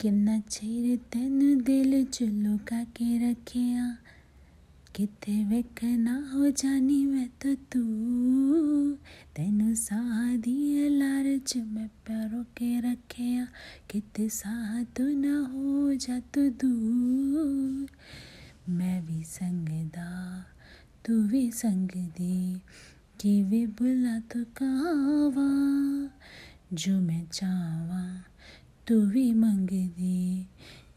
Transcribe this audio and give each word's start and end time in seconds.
किन्ना 0.00 0.38
चिर 0.40 0.96
तेन 0.96 1.62
दिल 1.62 2.04
च 2.04 2.22
लुका 2.22 2.84
के 2.84 3.30
रखेआ 3.30 3.96
किथे 4.96 5.44
वेखना 5.44 6.30
हो 6.34 6.50
जानी 6.50 7.06
मैं 7.06 7.28
तो 7.28 7.54
तू। 7.54 7.82
तेन 9.36 9.74
सह 9.74 10.36
दिए 10.36 10.88
लार 10.88 11.38
च 11.38 11.56
मैं 11.56 11.88
प्यारो 11.88 12.42
के 12.42 12.80
रखेआ 12.80 13.44
किथे 13.90 14.28
साह 14.28 14.82
तो 14.82 15.04
ना 15.08 15.38
हो 15.40 15.94
जा 15.94 16.20
तो 16.20 16.48
तू 16.50 16.50
दूर 16.50 17.88
मैं 18.72 19.06
भी 19.06 19.24
संग 19.24 19.68
दा 19.68 20.44
तू 21.06 21.22
भी 21.22 21.50
संग 21.50 21.90
दी 21.90 22.62
कि 23.20 23.66
बुला 23.66 24.18
तो 24.18 24.44
कावा, 24.62 25.50
जो 26.72 27.00
मैं 27.00 27.26
चाहवा 27.26 28.24
तू 28.90 29.00
भी 29.00 29.32
मंगदी 29.32 30.46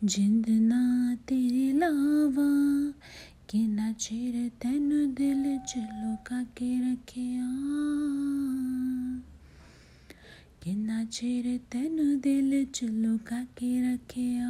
जिंद 0.04 0.46
ना 0.50 1.16
तेरे 1.16 1.72
लावा 1.74 2.50
किन्ना 3.50 3.92
चिर 3.92 4.50
तेन 4.50 5.14
दिल 5.14 5.60
च 5.68 5.74
लुका 5.78 6.44
के 6.44 6.96
कि 6.96 7.40
किन्ना 10.64 11.06
चिर 11.06 11.58
तेनु 11.72 12.20
दिल 12.20 12.66
च 12.66 12.84
लुका 12.84 13.44
के 13.44 13.94
रखेआ। 13.94 14.50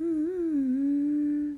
हम्म, 0.00 1.54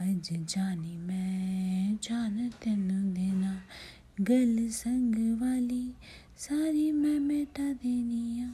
अज 0.00 0.28
जानी 0.32 0.96
मैं 0.96 1.96
जान 1.96 2.48
तेनु 2.48 3.14
देना, 3.14 3.62
गल 4.20 4.68
संग 4.68 5.40
वाली 5.40 5.94
सारी 6.38 6.92
मैं 6.92 7.18
मिटा 7.20 7.72
देनी 7.72 8.42
आ 8.42 8.48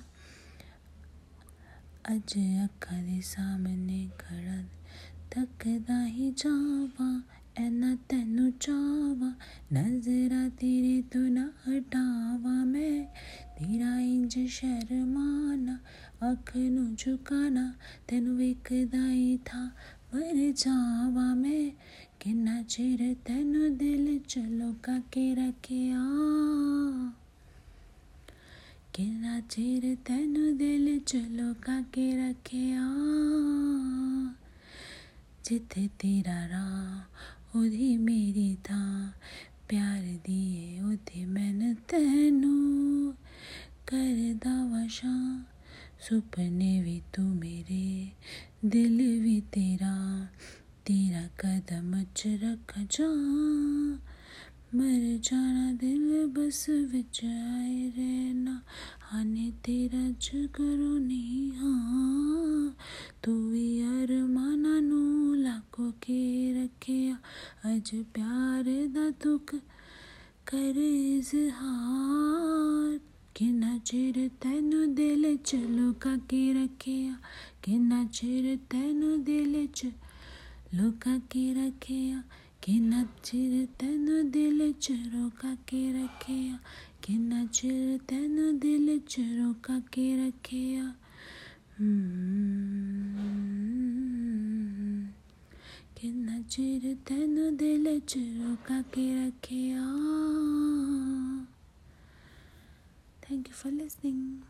अज 2.14 2.34
अखा 2.64 2.96
दे 3.02 3.20
सामने 3.20 4.08
खड़ा 4.20 4.56
तकदा 5.32 6.02
ही 6.04 6.30
जावा, 6.30 7.22
ऐना 7.58 7.94
तेनू 7.94 8.50
चावा। 8.50 9.30
नजरा 9.72 10.48
तेरे 10.48 11.02
तो 11.02 11.18
ना 11.18 11.44
हटावा, 11.66 12.64
मैं 12.64 13.04
तेरा 13.58 13.98
इंज 13.98 14.38
शर्माना 14.48 15.78
अख 16.22 16.52
नू 16.56 16.94
झुकाना, 16.94 17.74
तेनू 18.08 18.34
वेखदा 18.34 19.06
ही 19.06 19.36
था, 19.38 19.64
मर 20.14 20.52
जावा। 20.52 21.34
मैं 21.34 21.72
किन्ना 22.20 22.62
चिर 22.62 23.14
तेन 23.26 23.76
दिल 23.76 24.18
चलो 24.28 24.72
का 24.72 24.98
के 24.98 25.34
रखेआ। 25.34 26.04
किन्ना 29.00 29.40
चेर 29.40 29.94
तेनु 29.94 30.56
दिल 30.56 31.00
चलो 31.00 31.54
काके 31.54 32.06
रखिया 32.20 32.84
जिथे 35.44 35.88
तेरा 35.88 36.46
राह 36.46 37.58
ओदी 37.58 37.96
मेरी 37.96 38.54
था 38.54 38.82
प्यार 39.68 40.02
दिए 40.02 40.82
ओथे 40.82 41.26
मैंने 41.26 41.74
तेनु 41.74 42.52
कर 43.88 44.34
दावशा 44.44 45.46
सुपने 46.08 46.82
भी 46.82 47.02
तू 47.14 47.22
मेरे, 47.22 48.12
दिल 48.64 49.22
भी 49.22 49.40
तेरा। 49.40 50.28
तेरा 50.86 51.26
कदम 51.40 52.02
च 52.02 52.22
रख 52.26 52.78
जा 52.78 53.08
मर 54.74 55.20
जाना 55.24 55.72
दिल 55.72 56.26
बस 56.26 56.66
विच 56.70 57.24
आए 57.24 57.92
रहना। 57.98 58.49
आने 59.12 59.50
तेरा 59.50 60.10
जगरो 60.10 60.98
तू 63.24 63.50
भी 63.50 63.82
अर 63.82 64.26
माना 64.26 64.80
नू 64.80 65.34
लाको 65.34 65.90
के 65.90 66.64
रखे 66.64 67.12
अज 67.64 67.90
प्यार 67.94 68.64
दा 68.64 69.10
दुख 69.10 69.54
कर 70.46 70.78
इजहार। 70.78 73.00
कि 73.36 73.80
चिर 73.86 74.28
तेन 74.28 74.94
दिल 74.94 75.36
च 75.36 75.54
लुका 75.54 76.16
के 76.16 76.64
रखे 76.64 77.10
कि 77.64 78.06
चिर 78.12 78.60
तैन 78.70 79.22
दिल 79.22 79.68
च 79.74 79.82
लुका 80.74 81.18
के 81.18 81.52
रखे 81.52 82.14
Que 82.60 82.78
na 82.78 83.06
tirete 83.22 83.86
no 83.86 84.22
dele 84.24 84.74
choroca 84.78 85.56
que 85.64 85.92
raquea. 85.96 86.60
Que 87.00 87.16
na 87.16 87.46
tirete 87.46 88.28
no 88.28 88.52
dele 88.52 89.00
choroca 89.06 89.82
que 89.90 90.16
raquea. 90.20 90.94
Que 95.94 96.08
na 96.12 96.42
tirete 96.52 97.26
no 97.34 97.50
dele 97.52 98.02
choroca 98.06 98.84
que 98.92 99.04
raquea. 99.18 99.86
Thank 103.22 103.48
you 103.48 103.54
for 103.54 103.70
listening. 103.70 104.42